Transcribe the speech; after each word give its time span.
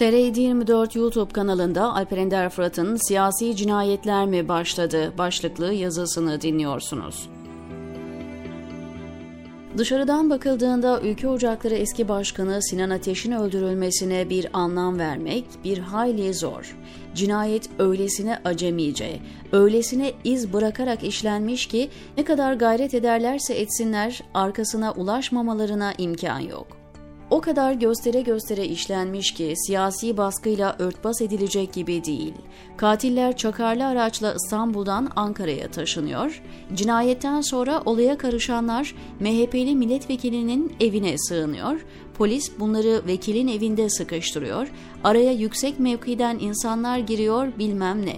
TR724 0.00 0.98
YouTube 0.98 1.32
kanalında 1.32 1.94
Alper 1.94 2.16
Ender 2.16 2.48
Fırat'ın 2.48 2.96
Siyasi 3.08 3.56
Cinayetler 3.56 4.26
mi 4.26 4.48
başladı 4.48 5.12
başlıklı 5.18 5.72
yazısını 5.72 6.40
dinliyorsunuz. 6.40 7.30
Dışarıdan 9.78 10.30
bakıldığında 10.30 11.00
Ülke 11.00 11.28
Ocakları 11.28 11.74
eski 11.74 12.08
başkanı 12.08 12.62
Sinan 12.62 12.90
Ateş'in 12.90 13.32
öldürülmesine 13.32 14.30
bir 14.30 14.46
anlam 14.52 14.98
vermek 14.98 15.44
bir 15.64 15.78
hayli 15.78 16.34
zor. 16.34 16.76
Cinayet 17.14 17.70
öylesine 17.78 18.38
acemice, 18.44 19.20
öylesine 19.52 20.12
iz 20.24 20.52
bırakarak 20.52 21.04
işlenmiş 21.04 21.66
ki 21.66 21.88
ne 22.16 22.24
kadar 22.24 22.54
gayret 22.54 22.94
ederlerse 22.94 23.54
etsinler 23.54 24.22
arkasına 24.34 24.92
ulaşmamalarına 24.92 25.92
imkan 25.98 26.40
yok 26.40 26.79
o 27.30 27.40
kadar 27.40 27.72
göstere 27.72 28.20
göstere 28.20 28.66
işlenmiş 28.66 29.34
ki 29.34 29.54
siyasi 29.66 30.16
baskıyla 30.16 30.76
örtbas 30.78 31.22
edilecek 31.22 31.72
gibi 31.72 32.04
değil. 32.04 32.34
Katiller 32.76 33.36
çakarlı 33.36 33.86
araçla 33.86 34.34
İstanbul'dan 34.34 35.10
Ankara'ya 35.16 35.70
taşınıyor. 35.70 36.42
Cinayetten 36.74 37.40
sonra 37.40 37.82
olaya 37.84 38.18
karışanlar 38.18 38.94
MHP'li 39.20 39.74
milletvekilinin 39.74 40.72
evine 40.80 41.18
sığınıyor. 41.18 41.80
Polis 42.18 42.52
bunları 42.58 43.02
vekilin 43.06 43.48
evinde 43.48 43.90
sıkıştırıyor. 43.90 44.68
Araya 45.04 45.32
yüksek 45.32 45.80
mevkiden 45.80 46.38
insanlar 46.38 46.98
giriyor 46.98 47.48
bilmem 47.58 48.06
ne. 48.06 48.16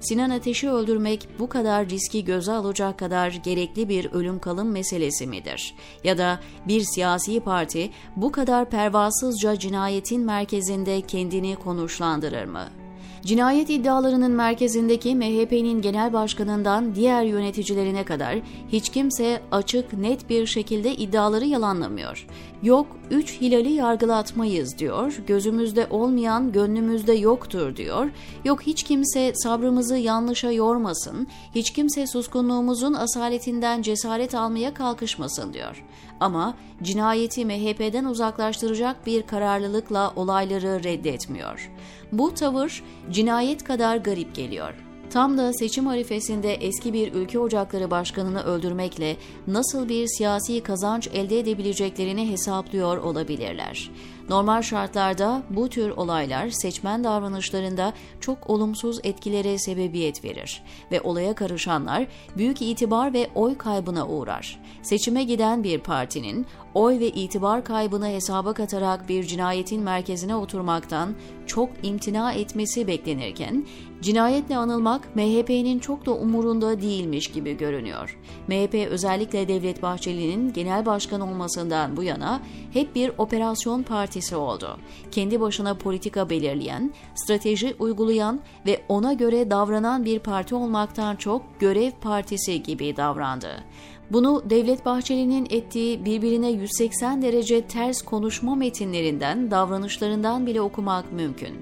Sinan 0.00 0.30
Ateş'i 0.30 0.70
öldürmek 0.70 1.28
bu 1.38 1.48
kadar 1.48 1.88
riski 1.88 2.24
göze 2.24 2.52
alacak 2.52 2.98
kadar 2.98 3.30
gerekli 3.30 3.88
bir 3.88 4.12
ölüm 4.12 4.38
kalım 4.38 4.70
meselesi 4.70 5.26
midir? 5.26 5.74
Ya 6.04 6.18
da 6.18 6.40
bir 6.68 6.84
siyasi 6.94 7.40
parti 7.40 7.90
bu 8.16 8.32
kadar 8.32 8.70
pervasızca 8.70 9.58
cinayetin 9.58 10.20
merkezinde 10.20 11.00
kendini 11.00 11.56
konuşlandırır 11.56 12.44
mı? 12.44 12.83
Cinayet 13.24 13.70
iddialarının 13.70 14.32
merkezindeki 14.32 15.16
MHP'nin 15.16 15.82
genel 15.82 16.12
başkanından 16.12 16.94
diğer 16.94 17.22
yöneticilerine 17.22 18.04
kadar 18.04 18.38
hiç 18.68 18.88
kimse 18.88 19.42
açık 19.52 19.92
net 19.92 20.30
bir 20.30 20.46
şekilde 20.46 20.94
iddiaları 20.94 21.44
yalanlamıyor. 21.44 22.26
Yok 22.62 22.86
üç 23.10 23.40
hilali 23.40 23.72
yargılatmayız 23.72 24.78
diyor, 24.78 25.16
gözümüzde 25.26 25.86
olmayan 25.90 26.52
gönlümüzde 26.52 27.12
yoktur 27.12 27.76
diyor, 27.76 28.10
yok 28.44 28.62
hiç 28.62 28.82
kimse 28.82 29.32
sabrımızı 29.34 29.96
yanlışa 29.96 30.50
yormasın, 30.50 31.26
hiç 31.54 31.70
kimse 31.70 32.06
suskunluğumuzun 32.06 32.94
asaletinden 32.94 33.82
cesaret 33.82 34.34
almaya 34.34 34.74
kalkışmasın 34.74 35.52
diyor. 35.52 35.84
Ama 36.20 36.54
cinayeti 36.82 37.44
MHP'den 37.44 38.04
uzaklaştıracak 38.04 39.06
bir 39.06 39.22
kararlılıkla 39.22 40.12
olayları 40.16 40.84
reddetmiyor. 40.84 41.70
Bu 42.18 42.34
tavır 42.34 42.82
cinayet 43.10 43.64
kadar 43.64 43.96
garip 43.96 44.34
geliyor. 44.34 44.74
Tam 45.10 45.38
da 45.38 45.52
seçim 45.52 45.88
arifesinde 45.88 46.54
eski 46.54 46.92
bir 46.92 47.12
ülke 47.12 47.38
ocakları 47.38 47.90
başkanını 47.90 48.42
öldürmekle 48.42 49.16
nasıl 49.46 49.88
bir 49.88 50.06
siyasi 50.06 50.62
kazanç 50.62 51.08
elde 51.08 51.38
edebileceklerini 51.38 52.30
hesaplıyor 52.30 52.96
olabilirler. 52.96 53.90
Normal 54.28 54.62
şartlarda 54.62 55.42
bu 55.50 55.68
tür 55.68 55.90
olaylar 55.90 56.50
seçmen 56.50 57.04
davranışlarında 57.04 57.92
çok 58.20 58.50
olumsuz 58.50 59.00
etkilere 59.04 59.58
sebebiyet 59.58 60.24
verir 60.24 60.62
ve 60.92 61.00
olaya 61.00 61.34
karışanlar 61.34 62.06
büyük 62.36 62.62
itibar 62.62 63.12
ve 63.12 63.30
oy 63.34 63.58
kaybına 63.58 64.08
uğrar. 64.08 64.60
Seçime 64.82 65.24
giden 65.24 65.64
bir 65.64 65.78
partinin 65.78 66.46
oy 66.74 67.00
ve 67.00 67.08
itibar 67.08 67.64
kaybını 67.64 68.08
hesaba 68.08 68.52
katarak 68.52 69.08
bir 69.08 69.24
cinayetin 69.24 69.82
merkezine 69.82 70.36
oturmaktan 70.36 71.14
çok 71.46 71.70
imtina 71.82 72.32
etmesi 72.32 72.86
beklenirken 72.86 73.66
cinayetle 74.00 74.56
anılmak 74.56 75.16
MHP'nin 75.16 75.78
çok 75.78 76.06
da 76.06 76.14
umurunda 76.14 76.80
değilmiş 76.80 77.30
gibi 77.30 77.56
görünüyor. 77.56 78.18
MHP 78.48 78.74
özellikle 78.90 79.48
Devlet 79.48 79.82
Bahçeli'nin 79.82 80.52
genel 80.52 80.86
başkan 80.86 81.20
olmasından 81.20 81.96
bu 81.96 82.02
yana 82.02 82.40
hep 82.72 82.94
bir 82.94 83.12
operasyon 83.18 83.82
partisi 84.14 84.36
oldu. 84.36 84.78
Kendi 85.10 85.40
başına 85.40 85.74
politika 85.74 86.30
belirleyen, 86.30 86.92
strateji 87.14 87.74
uygulayan 87.78 88.40
ve 88.66 88.82
ona 88.88 89.12
göre 89.12 89.50
davranan 89.50 90.04
bir 90.04 90.18
parti 90.18 90.54
olmaktan 90.54 91.16
çok 91.16 91.60
görev 91.60 91.90
partisi 91.90 92.62
gibi 92.62 92.96
davrandı. 92.96 93.64
Bunu 94.10 94.42
Devlet 94.50 94.86
Bahçeli'nin 94.86 95.46
ettiği 95.50 96.04
birbirine 96.04 96.50
180 96.50 97.22
derece 97.22 97.66
ters 97.66 98.02
konuşma 98.02 98.54
metinlerinden, 98.54 99.50
davranışlarından 99.50 100.46
bile 100.46 100.60
okumak 100.60 101.12
mümkün. 101.12 101.54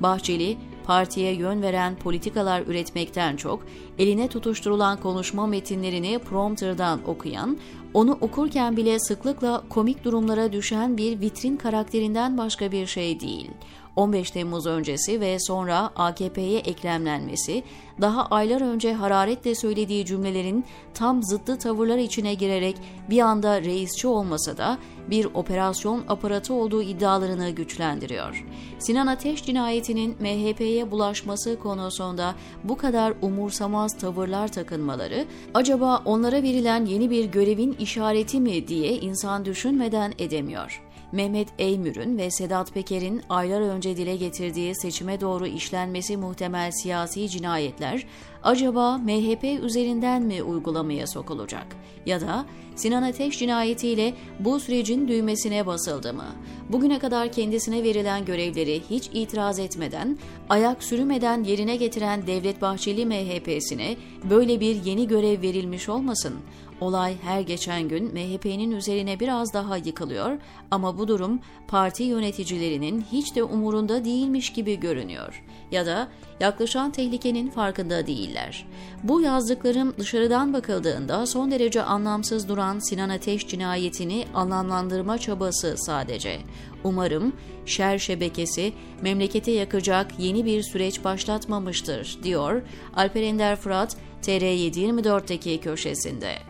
Bahçeli, 0.00 0.56
partiye 0.84 1.34
yön 1.34 1.62
veren 1.62 1.96
politikalar 1.96 2.62
üretmekten 2.66 3.36
çok, 3.36 3.66
eline 3.98 4.28
tutuşturulan 4.28 5.00
konuşma 5.00 5.46
metinlerini 5.46 6.18
prompterdan 6.18 7.00
okuyan, 7.06 7.58
onu 7.94 8.18
okurken 8.20 8.76
bile 8.76 8.98
sıklıkla 8.98 9.62
komik 9.68 10.04
durumlara 10.04 10.52
düşen 10.52 10.96
bir 10.96 11.20
vitrin 11.20 11.56
karakterinden 11.56 12.38
başka 12.38 12.72
bir 12.72 12.86
şey 12.86 13.20
değil. 13.20 13.50
15 13.98 14.30
Temmuz 14.30 14.66
öncesi 14.66 15.20
ve 15.20 15.36
sonra 15.40 15.90
AKP'ye 15.96 16.58
eklemlenmesi, 16.58 17.62
daha 18.00 18.26
aylar 18.26 18.60
önce 18.60 18.92
hararetle 18.92 19.54
söylediği 19.54 20.06
cümlelerin 20.06 20.64
tam 20.94 21.22
zıttı 21.22 21.58
tavırlar 21.58 21.98
içine 21.98 22.34
girerek 22.34 22.76
bir 23.10 23.20
anda 23.20 23.62
reisçi 23.62 24.08
olmasa 24.08 24.56
da 24.56 24.78
bir 25.10 25.24
operasyon 25.24 26.04
aparatı 26.08 26.54
olduğu 26.54 26.82
iddialarını 26.82 27.50
güçlendiriyor. 27.50 28.46
Sinan 28.78 29.06
Ateş 29.06 29.44
cinayetinin 29.44 30.16
MHP'ye 30.20 30.90
bulaşması 30.90 31.58
konusunda 31.58 32.34
bu 32.64 32.76
kadar 32.76 33.14
umursamaz 33.22 33.98
tavırlar 33.98 34.48
takınmaları, 34.48 35.24
acaba 35.54 36.02
onlara 36.04 36.42
verilen 36.42 36.84
yeni 36.84 37.10
bir 37.10 37.24
görevin 37.24 37.76
işareti 37.78 38.40
mi 38.40 38.68
diye 38.68 38.92
insan 38.92 39.44
düşünmeden 39.44 40.12
edemiyor. 40.18 40.82
Mehmet 41.12 41.48
Eymür'ün 41.58 42.18
ve 42.18 42.30
Sedat 42.30 42.74
Peker'in 42.74 43.22
aylar 43.28 43.60
önce 43.60 43.96
dile 43.96 44.16
getirdiği 44.16 44.74
seçime 44.74 45.20
doğru 45.20 45.46
işlenmesi 45.46 46.16
muhtemel 46.16 46.70
siyasi 46.70 47.28
cinayetler 47.28 48.06
acaba 48.42 48.98
MHP 48.98 49.44
üzerinden 49.44 50.22
mi 50.22 50.42
uygulamaya 50.42 51.06
sokulacak? 51.06 51.66
Ya 52.06 52.20
da 52.20 52.46
Sinan 52.76 53.02
Ateş 53.02 53.38
cinayetiyle 53.38 54.14
bu 54.40 54.60
sürecin 54.60 55.08
düğmesine 55.08 55.66
basıldı 55.66 56.14
mı? 56.14 56.26
Bugüne 56.68 56.98
kadar 56.98 57.32
kendisine 57.32 57.82
verilen 57.82 58.24
görevleri 58.24 58.82
hiç 58.90 59.10
itiraz 59.12 59.58
etmeden, 59.58 60.18
ayak 60.48 60.84
sürümeden 60.84 61.44
yerine 61.44 61.76
getiren 61.76 62.26
Devlet 62.26 62.62
Bahçeli 62.62 63.06
MHP'sine 63.06 63.96
böyle 64.30 64.60
bir 64.60 64.84
yeni 64.84 65.08
görev 65.08 65.42
verilmiş 65.42 65.88
olmasın? 65.88 66.34
Olay 66.80 67.16
her 67.22 67.40
geçen 67.40 67.88
gün 67.88 68.04
MHP'nin 68.04 68.70
üzerine 68.70 69.20
biraz 69.20 69.54
daha 69.54 69.76
yıkılıyor 69.76 70.38
ama 70.70 70.98
bu 70.98 71.08
durum 71.08 71.40
parti 71.68 72.02
yöneticilerinin 72.02 73.04
hiç 73.12 73.36
de 73.36 73.42
umurunda 73.42 74.04
değilmiş 74.04 74.52
gibi 74.52 74.80
görünüyor. 74.80 75.44
Ya 75.70 75.86
da 75.86 76.08
yaklaşan 76.40 76.90
tehlikenin 76.90 77.50
farkında 77.50 78.06
değiller. 78.06 78.66
Bu 79.02 79.20
yazdıklarım 79.20 79.94
dışarıdan 79.98 80.52
bakıldığında 80.52 81.26
son 81.26 81.50
derece 81.50 81.82
anlamsız 81.82 82.48
duran 82.48 82.78
Sinan 82.78 83.08
Ateş 83.08 83.48
cinayetini 83.48 84.24
anlamlandırma 84.34 85.18
çabası 85.18 85.74
sadece. 85.76 86.38
Umarım 86.84 87.32
şer 87.66 87.98
şebekesi 87.98 88.72
memlekete 89.02 89.50
yakacak 89.50 90.18
yeni 90.18 90.44
bir 90.44 90.62
süreç 90.62 91.04
başlatmamıştır, 91.04 92.18
diyor 92.22 92.62
Alper 92.96 93.22
Ender 93.22 93.56
Fırat 93.56 93.96
TR724'deki 94.22 95.60
köşesinde. 95.60 96.47